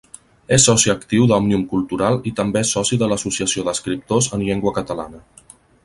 [0.55, 5.25] És soci actiu d'Òmnium Cultural i també és soci de l'Associació d'Escriptors en Llengua Catalana.